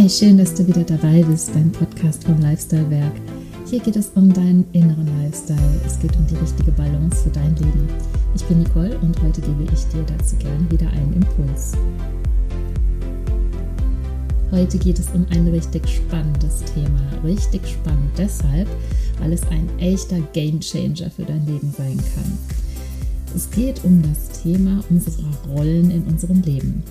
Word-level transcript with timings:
Hi, 0.00 0.08
schön, 0.08 0.38
dass 0.38 0.54
du 0.54 0.66
wieder 0.66 0.82
dabei 0.82 1.22
bist 1.24 1.52
beim 1.52 1.70
Podcast 1.72 2.24
vom 2.24 2.40
Lifestyle 2.40 2.88
Werk. 2.88 3.12
Hier 3.68 3.80
geht 3.80 3.96
es 3.96 4.08
um 4.14 4.32
deinen 4.32 4.64
inneren 4.72 5.06
Lifestyle. 5.22 5.78
Es 5.86 6.00
geht 6.00 6.16
um 6.16 6.26
die 6.26 6.36
richtige 6.36 6.72
Balance 6.72 7.22
für 7.22 7.28
dein 7.28 7.54
Leben. 7.56 7.86
Ich 8.34 8.42
bin 8.44 8.60
Nicole 8.60 8.98
und 9.00 9.20
heute 9.22 9.42
gebe 9.42 9.62
ich 9.64 9.84
dir 9.88 10.02
dazu 10.04 10.36
gerne 10.36 10.70
wieder 10.70 10.88
einen 10.88 11.12
Impuls. 11.12 11.72
Heute 14.50 14.78
geht 14.78 14.98
es 14.98 15.10
um 15.10 15.26
ein 15.28 15.46
richtig 15.48 15.86
spannendes 15.86 16.64
Thema. 16.74 17.02
Richtig 17.22 17.60
spannend 17.68 18.10
deshalb, 18.16 18.68
weil 19.20 19.34
es 19.34 19.42
ein 19.48 19.68
echter 19.80 20.20
Game 20.32 20.60
Changer 20.60 21.10
für 21.10 21.24
dein 21.24 21.44
Leben 21.44 21.74
sein 21.76 21.98
kann. 22.14 22.38
Es 23.36 23.50
geht 23.50 23.84
um 23.84 24.00
das 24.00 24.40
Thema 24.40 24.82
unserer 24.88 25.28
Rollen 25.54 25.90
in 25.90 26.04
unserem 26.04 26.40
Leben. 26.40 26.82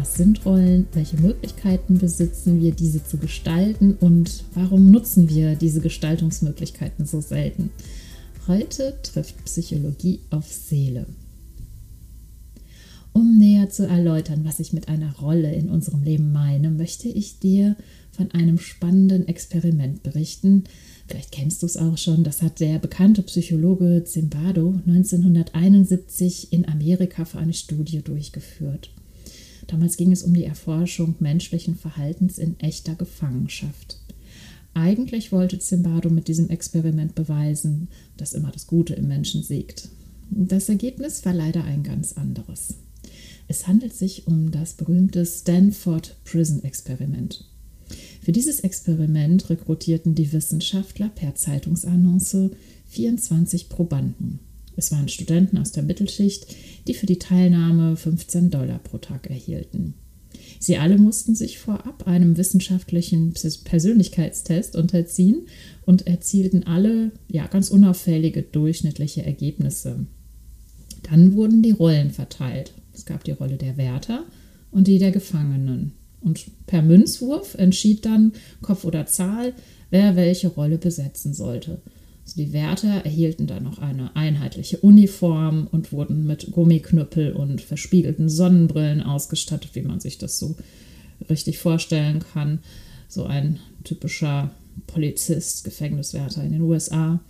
Was 0.00 0.14
sind 0.14 0.46
Rollen? 0.46 0.86
Welche 0.94 1.18
Möglichkeiten 1.18 1.98
besitzen 1.98 2.62
wir, 2.62 2.72
diese 2.72 3.04
zu 3.04 3.18
gestalten? 3.18 3.98
Und 4.00 4.44
warum 4.54 4.90
nutzen 4.90 5.28
wir 5.28 5.56
diese 5.56 5.82
Gestaltungsmöglichkeiten 5.82 7.04
so 7.04 7.20
selten? 7.20 7.68
Heute 8.48 8.94
trifft 9.02 9.44
Psychologie 9.44 10.20
auf 10.30 10.50
Seele. 10.50 11.04
Um 13.12 13.36
näher 13.36 13.68
zu 13.68 13.86
erläutern, 13.86 14.40
was 14.42 14.58
ich 14.58 14.72
mit 14.72 14.88
einer 14.88 15.14
Rolle 15.18 15.52
in 15.52 15.68
unserem 15.68 16.02
Leben 16.02 16.32
meine, 16.32 16.70
möchte 16.70 17.08
ich 17.08 17.38
dir 17.38 17.76
von 18.10 18.30
einem 18.30 18.58
spannenden 18.58 19.28
Experiment 19.28 20.02
berichten. 20.02 20.64
Vielleicht 21.08 21.30
kennst 21.30 21.60
du 21.60 21.66
es 21.66 21.76
auch 21.76 21.98
schon. 21.98 22.24
Das 22.24 22.40
hat 22.40 22.60
der 22.60 22.78
bekannte 22.78 23.20
Psychologe 23.20 24.02
Zimbardo 24.06 24.80
1971 24.86 26.54
in 26.54 26.66
Amerika 26.66 27.26
für 27.26 27.38
eine 27.38 27.52
Studie 27.52 28.00
durchgeführt. 28.00 28.88
Damals 29.70 29.96
ging 29.96 30.10
es 30.10 30.24
um 30.24 30.34
die 30.34 30.44
Erforschung 30.44 31.14
menschlichen 31.20 31.76
Verhaltens 31.76 32.38
in 32.38 32.58
echter 32.58 32.96
Gefangenschaft. 32.96 33.98
Eigentlich 34.74 35.30
wollte 35.30 35.60
Zimbardo 35.60 36.10
mit 36.10 36.26
diesem 36.26 36.50
Experiment 36.50 37.14
beweisen, 37.14 37.86
dass 38.16 38.32
immer 38.32 38.50
das 38.50 38.66
Gute 38.66 38.94
im 38.94 39.06
Menschen 39.06 39.44
siegt. 39.44 39.88
Das 40.28 40.68
Ergebnis 40.68 41.24
war 41.24 41.34
leider 41.34 41.62
ein 41.62 41.84
ganz 41.84 42.14
anderes. 42.14 42.74
Es 43.46 43.68
handelt 43.68 43.94
sich 43.94 44.26
um 44.26 44.50
das 44.50 44.74
berühmte 44.74 45.24
Stanford 45.24 46.16
Prison 46.24 46.64
Experiment. 46.64 47.44
Für 48.22 48.32
dieses 48.32 48.60
Experiment 48.60 49.50
rekrutierten 49.50 50.16
die 50.16 50.32
Wissenschaftler 50.32 51.10
per 51.10 51.36
Zeitungsannonce 51.36 52.50
24 52.88 53.68
Probanden. 53.68 54.40
Es 54.80 54.92
waren 54.92 55.08
Studenten 55.08 55.58
aus 55.58 55.72
der 55.72 55.82
Mittelschicht, 55.82 56.46
die 56.88 56.94
für 56.94 57.04
die 57.04 57.18
Teilnahme 57.18 57.98
15 57.98 58.48
Dollar 58.48 58.78
pro 58.78 58.96
Tag 58.96 59.28
erhielten. 59.28 59.92
Sie 60.58 60.78
alle 60.78 60.96
mussten 60.96 61.34
sich 61.34 61.58
vorab 61.58 62.06
einem 62.06 62.38
wissenschaftlichen 62.38 63.34
Persönlichkeitstest 63.64 64.76
unterziehen 64.76 65.42
und 65.84 66.06
erzielten 66.06 66.66
alle 66.66 67.12
ja, 67.28 67.46
ganz 67.46 67.68
unauffällige 67.68 68.40
durchschnittliche 68.40 69.22
Ergebnisse. 69.22 70.06
Dann 71.02 71.34
wurden 71.34 71.62
die 71.62 71.72
Rollen 71.72 72.10
verteilt. 72.10 72.72
Es 72.94 73.04
gab 73.04 73.22
die 73.24 73.32
Rolle 73.32 73.58
der 73.58 73.76
Wärter 73.76 74.24
und 74.70 74.88
die 74.88 74.98
der 74.98 75.10
Gefangenen. 75.10 75.92
Und 76.22 76.46
per 76.66 76.80
Münzwurf 76.80 77.54
entschied 77.54 78.06
dann 78.06 78.32
Kopf 78.62 78.86
oder 78.86 79.04
Zahl, 79.04 79.52
wer 79.90 80.16
welche 80.16 80.48
Rolle 80.48 80.78
besetzen 80.78 81.34
sollte. 81.34 81.82
Die 82.36 82.52
Wärter 82.52 83.04
erhielten 83.04 83.46
dann 83.46 83.64
noch 83.64 83.78
eine 83.78 84.14
einheitliche 84.14 84.78
Uniform 84.78 85.66
und 85.70 85.92
wurden 85.92 86.26
mit 86.26 86.50
Gummiknüppel 86.52 87.32
und 87.32 87.60
verspiegelten 87.60 88.28
Sonnenbrillen 88.28 89.02
ausgestattet, 89.02 89.70
wie 89.74 89.82
man 89.82 90.00
sich 90.00 90.18
das 90.18 90.38
so 90.38 90.54
richtig 91.28 91.58
vorstellen 91.58 92.20
kann. 92.32 92.60
So 93.08 93.24
ein 93.24 93.58
typischer 93.84 94.50
Polizist, 94.86 95.64
Gefängniswärter 95.64 96.44
in 96.44 96.52
den 96.52 96.62
USA. 96.62 97.20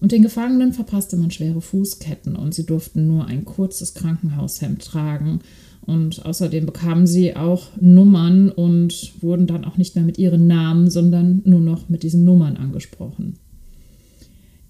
Und 0.00 0.12
den 0.12 0.22
Gefangenen 0.22 0.72
verpasste 0.72 1.16
man 1.16 1.30
schwere 1.30 1.60
Fußketten 1.60 2.34
und 2.34 2.54
sie 2.54 2.64
durften 2.64 3.06
nur 3.06 3.26
ein 3.26 3.44
kurzes 3.44 3.92
Krankenhaushemd 3.94 4.82
tragen. 4.82 5.40
Und 5.82 6.24
außerdem 6.24 6.66
bekamen 6.66 7.06
sie 7.06 7.36
auch 7.36 7.68
Nummern 7.80 8.48
und 8.50 9.12
wurden 9.20 9.46
dann 9.46 9.64
auch 9.64 9.76
nicht 9.76 9.96
mehr 9.96 10.04
mit 10.04 10.18
ihren 10.18 10.46
Namen, 10.46 10.90
sondern 10.90 11.42
nur 11.44 11.60
noch 11.60 11.88
mit 11.88 12.02
diesen 12.02 12.24
Nummern 12.24 12.56
angesprochen. 12.56 13.36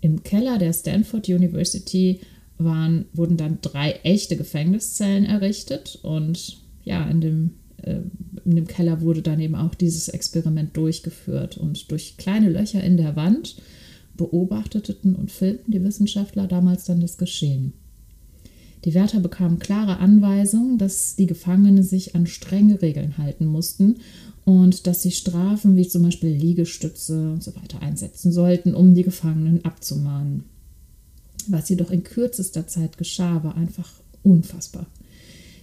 Im 0.01 0.23
Keller 0.23 0.59
der 0.59 0.73
Stanford 0.73 1.29
University 1.29 2.21
waren, 2.59 3.07
wurden 3.13 3.37
dann 3.37 3.59
drei 3.61 3.93
echte 4.03 4.37
Gefängniszellen 4.37 5.25
errichtet 5.25 5.99
und 6.03 6.59
ja, 6.85 7.09
in 7.09 7.21
dem, 7.21 7.51
äh, 7.83 8.01
in 8.45 8.57
dem 8.57 8.67
Keller 8.67 9.01
wurde 9.01 9.23
dann 9.23 9.41
eben 9.41 9.55
auch 9.55 9.75
dieses 9.75 10.09
Experiment 10.09 10.77
durchgeführt 10.77 11.57
und 11.59 11.91
durch 11.91 12.17
kleine 12.17 12.49
Löcher 12.49 12.83
in 12.83 12.97
der 12.97 13.17
Wand 13.17 13.57
beobachteten 14.17 15.15
und 15.15 15.31
filmten 15.31 15.73
die 15.73 15.83
Wissenschaftler 15.83 16.47
damals 16.47 16.85
dann 16.85 17.01
das 17.01 17.17
Geschehen. 17.17 17.73
Die 18.85 18.95
Wärter 18.95 19.21
bekamen 19.21 19.59
klare 19.59 19.99
Anweisungen, 19.99 20.79
dass 20.79 21.17
die 21.17 21.27
Gefangenen 21.27 21.83
sich 21.83 22.15
an 22.15 22.27
strenge 22.27 22.81
Regeln 22.81 23.19
halten 23.19 23.45
mussten 23.45 23.97
und 24.45 24.87
dass 24.87 25.03
sie 25.03 25.11
Strafen 25.11 25.77
wie 25.77 25.87
zum 25.87 26.03
Beispiel 26.03 26.31
Liegestütze 26.31 27.33
und 27.33 27.43
so 27.43 27.55
weiter 27.57 27.83
einsetzen 27.83 28.33
sollten, 28.33 28.75
um 28.75 28.95
die 28.95 29.03
Gefangenen 29.03 29.65
abzumahnen. 29.65 30.45
Was 31.49 31.69
jedoch 31.69 31.91
in 31.91 32.05
kürzester 32.05 32.67
Zeit 32.67 32.99
geschah, 32.99 33.43
war 33.45 33.57
einfach 33.57 34.01
unfassbar. 34.23 34.87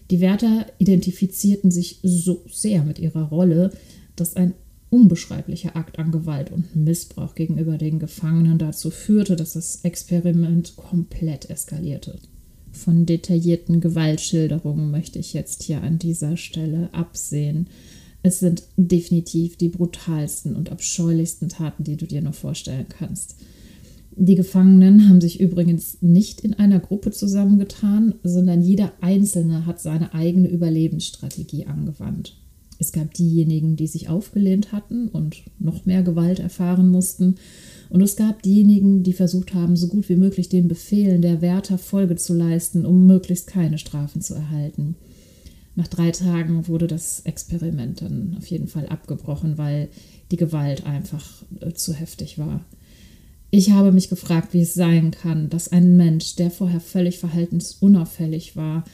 Die 0.09 0.21
Wärter 0.21 0.65
identifizierten 0.77 1.69
sich 1.69 1.99
so 2.01 2.43
sehr 2.49 2.83
mit 2.83 2.97
ihrer 2.99 3.23
Rolle, 3.23 3.71
dass 4.15 4.35
ein 4.35 4.53
unbeschreiblicher 4.89 5.75
Akt 5.75 5.99
an 5.99 6.11
Gewalt 6.11 6.51
und 6.51 6.75
Missbrauch 6.75 7.35
gegenüber 7.35 7.77
den 7.77 7.99
Gefangenen 7.99 8.57
dazu 8.57 8.89
führte, 8.89 9.35
dass 9.35 9.53
das 9.53 9.83
Experiment 9.83 10.77
komplett 10.77 11.49
eskalierte. 11.49 12.19
Von 12.71 13.05
detaillierten 13.05 13.81
Gewaltschilderungen 13.81 14.91
möchte 14.91 15.19
ich 15.19 15.33
jetzt 15.33 15.63
hier 15.63 15.81
an 15.81 15.99
dieser 15.99 16.37
Stelle 16.37 16.89
absehen. 16.93 17.67
Es 18.27 18.39
sind 18.39 18.63
definitiv 18.75 19.55
die 19.55 19.69
brutalsten 19.69 20.57
und 20.57 20.69
abscheulichsten 20.69 21.47
Taten, 21.47 21.85
die 21.85 21.95
du 21.95 22.05
dir 22.05 22.21
noch 22.21 22.33
vorstellen 22.33 22.87
kannst. 22.89 23.37
Die 24.17 24.35
Gefangenen 24.35 25.07
haben 25.07 25.21
sich 25.21 25.39
übrigens 25.39 25.99
nicht 26.01 26.41
in 26.41 26.53
einer 26.53 26.81
Gruppe 26.81 27.11
zusammengetan, 27.11 28.15
sondern 28.23 28.61
jeder 28.61 28.91
Einzelne 28.99 29.65
hat 29.65 29.79
seine 29.79 30.13
eigene 30.13 30.49
Überlebensstrategie 30.49 31.67
angewandt. 31.67 32.35
Es 32.79 32.91
gab 32.91 33.13
diejenigen, 33.13 33.77
die 33.77 33.87
sich 33.87 34.09
aufgelehnt 34.09 34.73
hatten 34.73 35.07
und 35.07 35.37
noch 35.57 35.85
mehr 35.85 36.03
Gewalt 36.03 36.39
erfahren 36.39 36.89
mussten. 36.89 37.35
Und 37.89 38.01
es 38.01 38.17
gab 38.17 38.41
diejenigen, 38.41 39.03
die 39.03 39.13
versucht 39.13 39.53
haben, 39.53 39.77
so 39.77 39.87
gut 39.87 40.09
wie 40.09 40.17
möglich 40.17 40.49
den 40.49 40.67
Befehlen 40.67 41.21
der 41.21 41.41
Wärter 41.41 41.77
Folge 41.77 42.17
zu 42.17 42.33
leisten, 42.33 42.85
um 42.85 43.05
möglichst 43.05 43.47
keine 43.47 43.77
Strafen 43.77 44.21
zu 44.21 44.33
erhalten. 44.33 44.95
Nach 45.77 45.87
drei 45.87 46.09
Tagen 46.09 46.67
wurde 46.67 46.87
das 46.87 47.19
Experiment 47.19 48.01
dann 48.01 48.35
auf 48.39 48.47
jeden 48.47 48.67
Fall 48.67 48.87
abgebrochen, 48.87 49.59
weil 49.59 49.89
die 50.31 50.35
Gewalt 50.35 50.87
einfach 50.87 51.43
äh, 51.59 51.71
zu 51.73 51.93
heftig 51.93 52.39
war. 52.39 52.65
Ich 53.51 53.69
habe 53.69 53.91
mich 53.91 54.09
gefragt, 54.09 54.55
wie 54.55 54.61
es 54.61 54.73
sein 54.73 55.11
kann, 55.11 55.51
dass 55.51 55.71
ein 55.71 55.95
Mensch, 55.95 56.35
der 56.35 56.49
vorher 56.49 56.79
völlig 56.79 57.19
verhaltensunauffällig 57.19 58.55
war, 58.55 58.85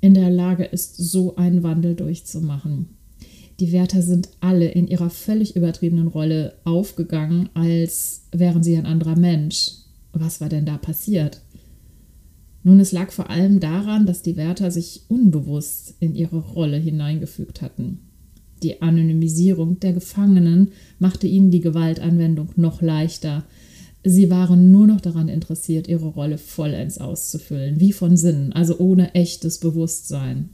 in 0.00 0.14
der 0.14 0.30
Lage 0.30 0.64
ist, 0.64 0.96
so 0.96 1.36
einen 1.36 1.62
Wandel 1.62 1.94
durchzumachen. 1.94 2.88
Die 3.60 3.72
Wärter 3.72 4.00
sind 4.00 4.30
alle 4.40 4.70
in 4.70 4.88
ihrer 4.88 5.10
völlig 5.10 5.56
übertriebenen 5.56 6.08
Rolle 6.08 6.54
aufgegangen, 6.64 7.50
als 7.52 8.22
wären 8.32 8.62
sie 8.62 8.78
ein 8.78 8.86
anderer 8.86 9.18
Mensch. 9.18 9.72
Was 10.14 10.40
war 10.40 10.48
denn 10.48 10.64
da 10.64 10.78
passiert? 10.78 11.42
Nun, 12.68 12.80
es 12.80 12.92
lag 12.92 13.12
vor 13.12 13.30
allem 13.30 13.60
daran, 13.60 14.04
dass 14.04 14.20
die 14.20 14.36
Wärter 14.36 14.70
sich 14.70 15.00
unbewusst 15.08 15.94
in 16.00 16.14
ihre 16.14 16.36
Rolle 16.36 16.76
hineingefügt 16.76 17.62
hatten. 17.62 18.00
Die 18.62 18.82
Anonymisierung 18.82 19.80
der 19.80 19.94
Gefangenen 19.94 20.72
machte 20.98 21.26
ihnen 21.26 21.50
die 21.50 21.62
Gewaltanwendung 21.62 22.50
noch 22.56 22.82
leichter. 22.82 23.46
Sie 24.04 24.28
waren 24.28 24.70
nur 24.70 24.86
noch 24.86 25.00
daran 25.00 25.28
interessiert, 25.28 25.88
ihre 25.88 26.08
Rolle 26.08 26.36
vollends 26.36 26.98
auszufüllen, 26.98 27.80
wie 27.80 27.92
von 27.92 28.18
Sinnen, 28.18 28.52
also 28.52 28.78
ohne 28.78 29.14
echtes 29.14 29.60
Bewusstsein. 29.60 30.50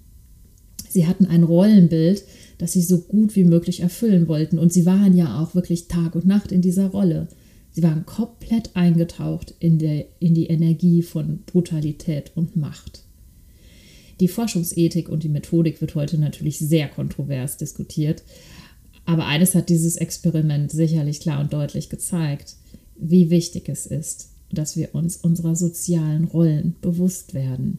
Sie 0.88 1.08
hatten 1.08 1.26
ein 1.26 1.42
Rollenbild, 1.42 2.22
das 2.58 2.74
sie 2.74 2.82
so 2.82 3.00
gut 3.00 3.34
wie 3.34 3.42
möglich 3.42 3.80
erfüllen 3.80 4.28
wollten, 4.28 4.60
und 4.60 4.72
sie 4.72 4.86
waren 4.86 5.16
ja 5.16 5.42
auch 5.42 5.56
wirklich 5.56 5.88
Tag 5.88 6.14
und 6.14 6.26
Nacht 6.26 6.52
in 6.52 6.62
dieser 6.62 6.86
Rolle. 6.86 7.26
Sie 7.74 7.82
waren 7.82 8.06
komplett 8.06 8.76
eingetaucht 8.76 9.52
in, 9.58 9.80
der, 9.80 10.06
in 10.20 10.32
die 10.32 10.46
Energie 10.46 11.02
von 11.02 11.40
Brutalität 11.44 12.30
und 12.36 12.54
Macht. 12.54 13.02
Die 14.20 14.28
Forschungsethik 14.28 15.08
und 15.08 15.24
die 15.24 15.28
Methodik 15.28 15.80
wird 15.80 15.96
heute 15.96 16.16
natürlich 16.16 16.60
sehr 16.60 16.86
kontrovers 16.86 17.56
diskutiert, 17.56 18.22
aber 19.06 19.26
eines 19.26 19.56
hat 19.56 19.70
dieses 19.70 19.96
Experiment 19.96 20.70
sicherlich 20.70 21.18
klar 21.18 21.40
und 21.40 21.52
deutlich 21.52 21.88
gezeigt, 21.88 22.54
wie 22.96 23.28
wichtig 23.30 23.68
es 23.68 23.86
ist, 23.86 24.30
dass 24.52 24.76
wir 24.76 24.94
uns 24.94 25.16
unserer 25.16 25.56
sozialen 25.56 26.26
Rollen 26.26 26.76
bewusst 26.80 27.34
werden. 27.34 27.78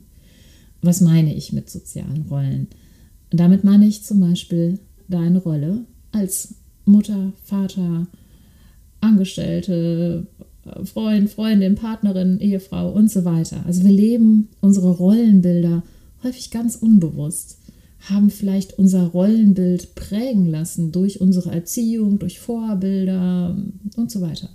Was 0.82 1.00
meine 1.00 1.34
ich 1.34 1.54
mit 1.54 1.70
sozialen 1.70 2.26
Rollen? 2.30 2.68
Damit 3.30 3.64
meine 3.64 3.88
ich 3.88 4.04
zum 4.04 4.20
Beispiel 4.20 4.78
deine 5.08 5.40
Rolle 5.40 5.86
als 6.12 6.56
Mutter, 6.84 7.32
Vater, 7.46 8.08
Angestellte, 9.06 10.26
Freund, 10.84 11.30
Freundin, 11.30 11.76
Partnerin, 11.76 12.40
Ehefrau 12.40 12.92
und 12.92 13.12
so 13.12 13.24
weiter. 13.24 13.64
Also 13.66 13.84
wir 13.84 13.92
leben 13.92 14.50
unsere 14.62 14.92
Rollenbilder 14.92 15.84
häufig 16.24 16.50
ganz 16.50 16.76
unbewusst, 16.76 17.60
haben 18.10 18.30
vielleicht 18.30 18.78
unser 18.78 19.06
Rollenbild 19.08 19.96
prägen 19.96 20.48
lassen 20.48 20.92
durch 20.92 21.22
unsere 21.22 21.52
Erziehung, 21.52 22.20
durch 22.20 22.40
Vorbilder 22.40 23.56
und 23.96 24.12
so 24.12 24.22
weiter. 24.22 24.50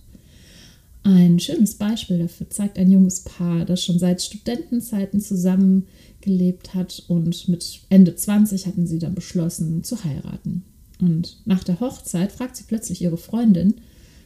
Ein 1.03 1.41
schönes 1.41 1.77
Beispiel 1.77 2.19
dafür 2.19 2.51
zeigt 2.51 2.79
ein 2.79 2.91
junges 2.91 3.21
Paar, 3.21 3.65
das 3.65 3.83
schon 3.83 3.99
seit 3.99 4.21
Studentenzeiten 4.21 5.21
zusammengelebt 5.21 6.75
hat 6.75 7.05
und 7.09 7.49
mit 7.49 7.81
Ende 7.89 8.15
20 8.15 8.67
hatten 8.67 8.87
sie 8.87 8.99
dann 8.99 9.15
beschlossen 9.15 9.83
zu 9.83 10.05
heiraten. 10.05 10.63
Und 11.01 11.39
nach 11.47 11.65
der 11.65 11.81
Hochzeit 11.81 12.33
fragt 12.33 12.57
sie 12.57 12.65
plötzlich 12.65 13.01
ihre 13.01 13.17
Freundin, 13.17 13.75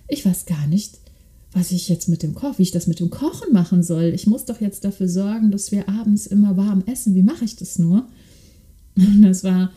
ich 0.08 0.24
weiß 0.24 0.46
gar 0.46 0.66
nicht, 0.66 0.98
was 1.52 1.70
ich 1.70 1.88
jetzt 1.88 2.08
mit 2.08 2.22
dem 2.22 2.34
Koch, 2.34 2.58
wie 2.58 2.64
ich 2.64 2.72
das 2.72 2.86
mit 2.86 3.00
dem 3.00 3.10
Kochen 3.10 3.52
machen 3.52 3.82
soll. 3.82 4.12
Ich 4.14 4.26
muss 4.26 4.44
doch 4.44 4.60
jetzt 4.60 4.84
dafür 4.84 5.08
sorgen, 5.08 5.50
dass 5.50 5.70
wir 5.70 5.88
abends 5.88 6.26
immer 6.26 6.56
warm 6.56 6.82
essen. 6.86 7.14
Wie 7.14 7.22
mache 7.22 7.44
ich 7.44 7.56
das 7.56 7.78
nur? 7.78 8.08
Und 8.96 9.22
das 9.22 9.44
war 9.44 9.70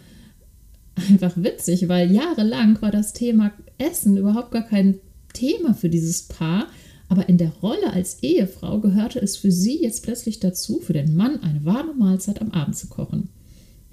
einfach 0.95 1.33
witzig, 1.37 1.87
weil 1.87 2.11
jahrelang 2.11 2.81
war 2.81 2.91
das 2.91 3.13
Thema 3.13 3.53
Essen 3.77 4.17
überhaupt 4.17 4.51
gar 4.51 4.63
kein 4.63 4.99
Thema 5.33 5.75
für 5.75 5.89
dieses 5.89 6.23
Paar. 6.23 6.67
Aber 7.09 7.29
in 7.29 7.37
der 7.37 7.51
Rolle 7.61 7.93
als 7.93 8.21
Ehefrau 8.21 8.79
gehörte 8.79 9.19
es 9.19 9.37
für 9.37 9.51
sie 9.51 9.81
jetzt 9.81 10.03
plötzlich 10.03 10.39
dazu, 10.39 10.79
für 10.79 10.93
den 10.93 11.15
Mann 11.15 11.41
eine 11.41 11.63
warme 11.63 11.93
Mahlzeit 11.93 12.41
am 12.41 12.51
Abend 12.51 12.75
zu 12.75 12.87
kochen. 12.87 13.29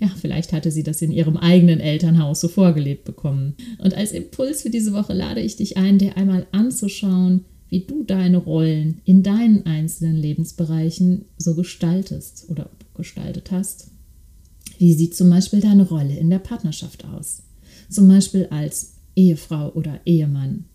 Ja, 0.04 0.10
vielleicht 0.20 0.52
hatte 0.52 0.70
sie 0.70 0.82
das 0.82 1.00
in 1.00 1.10
ihrem 1.10 1.38
eigenen 1.38 1.80
Elternhaus 1.80 2.42
so 2.42 2.48
vorgelebt 2.48 3.06
bekommen. 3.06 3.54
Und 3.78 3.94
als 3.94 4.12
Impuls 4.12 4.60
für 4.60 4.68
diese 4.68 4.92
Woche 4.92 5.14
lade 5.14 5.40
ich 5.40 5.56
dich 5.56 5.78
ein, 5.78 5.96
dir 5.96 6.18
einmal 6.18 6.46
anzuschauen, 6.52 7.46
wie 7.70 7.86
du 7.86 8.04
deine 8.04 8.36
Rollen 8.36 9.00
in 9.06 9.22
deinen 9.22 9.64
einzelnen 9.64 10.16
Lebensbereichen 10.16 11.24
so 11.38 11.54
gestaltest 11.54 12.50
oder 12.50 12.68
gestaltet 12.94 13.50
hast. 13.50 13.92
Wie 14.76 14.92
sieht 14.92 15.16
zum 15.16 15.30
Beispiel 15.30 15.60
deine 15.60 15.88
Rolle 15.88 16.18
in 16.18 16.28
der 16.28 16.38
Partnerschaft 16.38 17.06
aus? 17.06 17.42
Zum 17.88 18.06
Beispiel 18.06 18.48
als 18.50 18.96
Ehefrau 19.16 19.72
oder 19.72 20.00
Ehemann. 20.04 20.66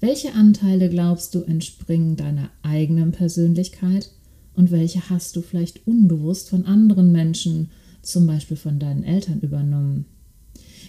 Welche 0.00 0.32
Anteile 0.32 0.90
glaubst 0.90 1.36
du 1.36 1.42
entspringen 1.42 2.16
deiner 2.16 2.50
eigenen 2.62 3.12
Persönlichkeit 3.12 4.10
und 4.54 4.72
welche 4.72 5.08
hast 5.08 5.36
du 5.36 5.42
vielleicht 5.42 5.86
unbewusst 5.86 6.50
von 6.50 6.64
anderen 6.64 7.12
Menschen 7.12 7.70
zum 8.06 8.26
Beispiel 8.26 8.56
von 8.56 8.78
deinen 8.78 9.04
Eltern 9.04 9.40
übernommen. 9.40 10.06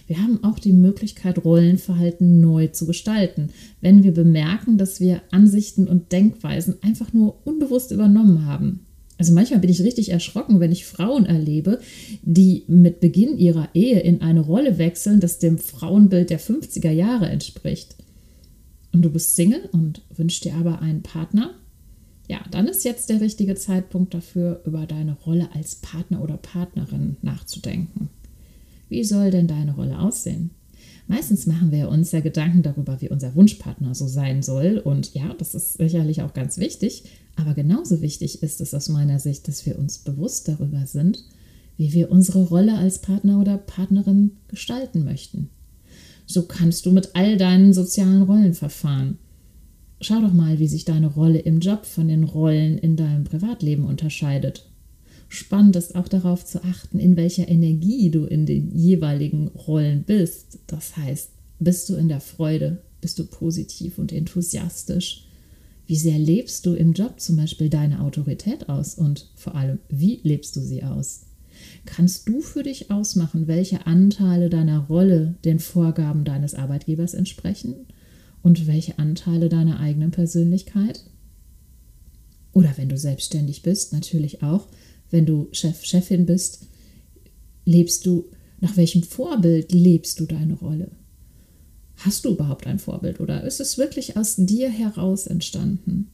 Wir 0.06 0.22
haben 0.22 0.42
auch 0.42 0.58
die 0.58 0.72
Möglichkeit, 0.72 1.44
Rollenverhalten 1.44 2.40
neu 2.40 2.68
zu 2.68 2.86
gestalten, 2.86 3.50
wenn 3.82 4.02
wir 4.02 4.14
bemerken, 4.14 4.78
dass 4.78 5.00
wir 5.00 5.20
Ansichten 5.30 5.86
und 5.86 6.12
Denkweisen 6.12 6.76
einfach 6.82 7.12
nur 7.12 7.46
unbewusst 7.46 7.90
übernommen 7.92 8.46
haben. 8.46 8.80
Also 9.18 9.34
manchmal 9.34 9.60
bin 9.60 9.70
ich 9.70 9.82
richtig 9.82 10.10
erschrocken, 10.10 10.60
wenn 10.60 10.72
ich 10.72 10.86
Frauen 10.86 11.26
erlebe, 11.26 11.80
die 12.22 12.62
mit 12.68 13.00
Beginn 13.00 13.36
ihrer 13.36 13.68
Ehe 13.74 14.00
in 14.00 14.22
eine 14.22 14.40
Rolle 14.40 14.78
wechseln, 14.78 15.20
das 15.20 15.40
dem 15.40 15.58
Frauenbild 15.58 16.30
der 16.30 16.40
50er 16.40 16.90
Jahre 16.90 17.28
entspricht. 17.28 17.96
Und 18.92 19.02
du 19.02 19.10
bist 19.10 19.34
Single 19.34 19.68
und 19.72 20.02
wünschst 20.16 20.44
dir 20.44 20.54
aber 20.54 20.80
einen 20.80 21.02
Partner, 21.02 21.54
ja, 22.28 22.40
dann 22.50 22.68
ist 22.68 22.84
jetzt 22.84 23.08
der 23.08 23.20
richtige 23.20 23.54
Zeitpunkt 23.54 24.14
dafür, 24.14 24.60
über 24.64 24.86
deine 24.86 25.14
Rolle 25.14 25.48
als 25.54 25.76
Partner 25.76 26.22
oder 26.22 26.36
Partnerin 26.36 27.16
nachzudenken. 27.22 28.10
Wie 28.90 29.02
soll 29.02 29.30
denn 29.30 29.48
deine 29.48 29.74
Rolle 29.74 29.98
aussehen? 29.98 30.50
Meistens 31.06 31.46
machen 31.46 31.72
wir 31.72 31.88
uns 31.88 32.12
ja 32.12 32.20
Gedanken 32.20 32.62
darüber, 32.62 33.00
wie 33.00 33.08
unser 33.08 33.34
Wunschpartner 33.34 33.94
so 33.94 34.06
sein 34.06 34.42
soll. 34.42 34.76
Und 34.76 35.14
ja, 35.14 35.32
das 35.38 35.54
ist 35.54 35.78
sicherlich 35.78 36.20
auch 36.20 36.34
ganz 36.34 36.58
wichtig. 36.58 37.04
Aber 37.34 37.54
genauso 37.54 38.02
wichtig 38.02 38.42
ist 38.42 38.60
es 38.60 38.74
aus 38.74 38.90
meiner 38.90 39.18
Sicht, 39.18 39.48
dass 39.48 39.64
wir 39.64 39.78
uns 39.78 39.98
bewusst 39.98 40.48
darüber 40.48 40.86
sind, 40.86 41.24
wie 41.78 41.94
wir 41.94 42.10
unsere 42.10 42.44
Rolle 42.44 42.76
als 42.76 42.98
Partner 42.98 43.40
oder 43.40 43.56
Partnerin 43.56 44.32
gestalten 44.48 45.04
möchten. 45.04 45.48
So 46.26 46.42
kannst 46.42 46.84
du 46.84 46.92
mit 46.92 47.16
all 47.16 47.38
deinen 47.38 47.72
sozialen 47.72 48.22
Rollen 48.22 48.52
verfahren. 48.52 49.16
Schau 50.00 50.20
doch 50.20 50.32
mal, 50.32 50.60
wie 50.60 50.68
sich 50.68 50.84
deine 50.84 51.08
Rolle 51.08 51.40
im 51.40 51.58
Job 51.58 51.84
von 51.84 52.06
den 52.06 52.22
Rollen 52.22 52.78
in 52.78 52.96
deinem 52.96 53.24
Privatleben 53.24 53.84
unterscheidet. 53.84 54.68
Spannend 55.28 55.76
ist 55.76 55.94
auch 55.96 56.08
darauf 56.08 56.44
zu 56.44 56.62
achten, 56.64 57.00
in 57.00 57.16
welcher 57.16 57.48
Energie 57.48 58.10
du 58.10 58.24
in 58.24 58.46
den 58.46 58.70
jeweiligen 58.74 59.48
Rollen 59.48 60.04
bist. 60.04 60.60
Das 60.68 60.96
heißt, 60.96 61.30
bist 61.58 61.88
du 61.88 61.96
in 61.96 62.08
der 62.08 62.20
Freude, 62.20 62.78
bist 63.00 63.18
du 63.18 63.26
positiv 63.26 63.98
und 63.98 64.12
enthusiastisch? 64.12 65.24
Wie 65.86 65.96
sehr 65.96 66.18
lebst 66.18 66.64
du 66.64 66.74
im 66.74 66.92
Job 66.92 67.18
zum 67.18 67.36
Beispiel 67.36 67.68
deine 67.68 68.00
Autorität 68.00 68.68
aus 68.68 68.94
und 68.94 69.30
vor 69.34 69.56
allem, 69.56 69.80
wie 69.88 70.20
lebst 70.22 70.54
du 70.54 70.60
sie 70.60 70.84
aus? 70.84 71.22
Kannst 71.86 72.28
du 72.28 72.40
für 72.40 72.62
dich 72.62 72.90
ausmachen, 72.90 73.48
welche 73.48 73.86
Anteile 73.86 74.48
deiner 74.48 74.86
Rolle 74.86 75.34
den 75.44 75.58
Vorgaben 75.58 76.24
deines 76.24 76.54
Arbeitgebers 76.54 77.14
entsprechen 77.14 77.74
und 78.42 78.66
welche 78.66 78.98
Anteile 78.98 79.48
deiner 79.48 79.80
eigenen 79.80 80.10
Persönlichkeit? 80.10 81.04
Oder 82.52 82.72
wenn 82.76 82.88
du 82.88 82.96
selbstständig 82.96 83.62
bist, 83.62 83.92
natürlich 83.92 84.42
auch, 84.42 84.66
wenn 85.10 85.26
du 85.26 85.48
Chef, 85.52 85.84
Chefin 85.84 86.26
bist, 86.26 86.66
lebst 87.64 88.06
du, 88.06 88.26
nach 88.60 88.76
welchem 88.76 89.02
Vorbild 89.02 89.72
lebst 89.72 90.18
du 90.20 90.26
deine 90.26 90.54
Rolle? 90.54 90.90
Hast 91.96 92.24
du 92.24 92.30
überhaupt 92.30 92.66
ein 92.66 92.78
Vorbild 92.78 93.20
oder 93.20 93.44
ist 93.44 93.60
es 93.60 93.76
wirklich 93.76 94.16
aus 94.16 94.36
dir 94.36 94.70
heraus 94.70 95.26
entstanden? 95.26 96.08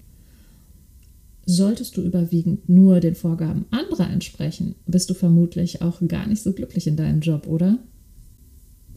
Solltest 1.47 1.97
du 1.97 2.03
überwiegend 2.03 2.69
nur 2.71 3.01
den 3.01 3.15
Vorgaben 3.15 3.67
anderer 3.71 4.09
entsprechen, 4.11 4.75
bist 4.87 5.11
du 5.11 5.15
vermutlich 5.15 5.83
auch 5.83 6.01
gar 6.09 6.27
nicht 6.27 6.43
so 6.43 6.53
glücklich 6.53 6.87
in 6.87 6.97
deinem 6.97 7.21
Job, 7.21 7.47
oder? 7.47 7.79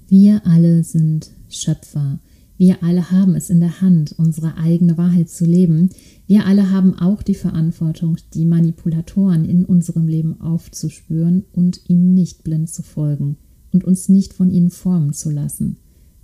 Wir 0.07 0.45
alle 0.45 0.83
sind 0.85 1.31
Schöpfer. 1.50 2.19
Wir 2.57 2.81
alle 2.83 3.12
haben 3.12 3.36
es 3.36 3.51
in 3.51 3.59
der 3.59 3.81
Hand, 3.81 4.15
unsere 4.18 4.57
eigene 4.57 4.98
Wahrheit 4.98 5.30
zu 5.30 5.45
leben. 5.45 5.89
Wir 6.25 6.46
alle 6.48 6.72
haben 6.72 6.96
auch 6.96 7.22
die 7.22 7.36
Verantwortung, 7.36 8.17
die 8.34 8.46
Manipulatoren 8.46 9.46
in 9.46 9.63
unserem 9.63 10.08
Leben 10.08 10.41
aufzuspüren 10.41 11.46
und 11.51 11.81
ihnen 11.88 12.15
nicht 12.15 12.43
blind 12.43 12.70
zu 12.70 12.81
folgen 12.81 13.38
und 13.72 13.84
uns 13.84 14.10
nicht 14.10 14.34
von 14.34 14.50
ihnen 14.50 14.72
formen 14.72 15.13
zu 15.13 15.29
lassen. 15.29 15.77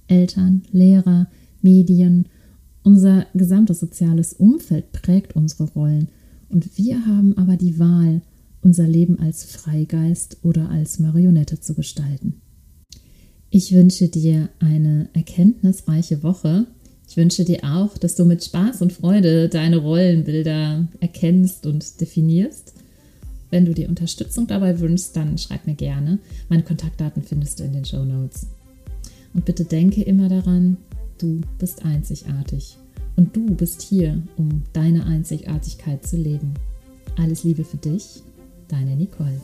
Eltern, 0.07 0.63
Lehrer, 0.71 1.27
Medien, 1.61 2.27
unser 2.81 3.27
gesamtes 3.33 3.79
soziales 3.79 4.33
Umfeld 4.33 4.91
prägt 4.91 5.35
unsere 5.35 5.65
Rollen 5.65 6.09
und 6.49 6.77
wir 6.77 7.05
haben 7.05 7.37
aber 7.37 7.57
die 7.57 7.79
Wahl, 7.79 8.21
unser 8.61 8.87
Leben 8.87 9.19
als 9.19 9.43
Freigeist 9.43 10.37
oder 10.41 10.69
als 10.69 10.99
Marionette 10.99 11.59
zu 11.59 11.75
gestalten. 11.75 12.42
Ich 13.55 13.71
wünsche 13.71 14.07
dir 14.07 14.49
eine 14.57 15.09
erkenntnisreiche 15.13 16.23
Woche. 16.23 16.65
Ich 17.07 17.17
wünsche 17.17 17.45
dir 17.45 17.59
auch, 17.63 17.95
dass 17.99 18.15
du 18.15 18.25
mit 18.25 18.43
Spaß 18.43 18.81
und 18.81 18.93
Freude 18.93 19.47
deine 19.47 19.77
Rollenbilder 19.77 20.87
erkennst 20.99 21.67
und 21.67 22.01
definierst. 22.01 22.73
Wenn 23.51 23.65
du 23.65 23.75
dir 23.75 23.89
Unterstützung 23.89 24.47
dabei 24.47 24.79
wünschst, 24.79 25.15
dann 25.15 25.37
schreib 25.37 25.67
mir 25.67 25.75
gerne. 25.75 26.17
Meine 26.49 26.63
Kontaktdaten 26.63 27.21
findest 27.21 27.59
du 27.59 27.65
in 27.65 27.73
den 27.73 27.85
Show 27.85 28.03
Notes. 28.03 28.47
Und 29.35 29.45
bitte 29.45 29.65
denke 29.65 30.01
immer 30.01 30.29
daran, 30.29 30.77
du 31.19 31.41
bist 31.59 31.85
einzigartig. 31.85 32.79
Und 33.17 33.35
du 33.35 33.53
bist 33.53 33.83
hier, 33.83 34.19
um 34.35 34.63
deine 34.73 35.05
Einzigartigkeit 35.05 36.03
zu 36.07 36.17
leben. 36.17 36.55
Alles 37.17 37.43
Liebe 37.43 37.63
für 37.63 37.77
dich, 37.77 38.23
deine 38.67 38.95
Nicole. 38.95 39.39